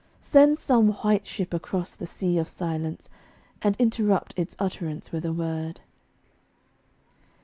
Send 0.19 0.57
some 0.57 0.93
white 0.93 1.27
ship 1.27 1.53
across 1.53 1.93
the 1.93 2.07
Sea 2.07 2.39
of 2.39 2.47
Silence, 2.47 3.07
And 3.61 3.75
interrupt 3.77 4.33
its 4.35 4.55
utterance 4.57 5.11
with 5.11 5.23
a 5.25 5.31
word. 5.31 5.81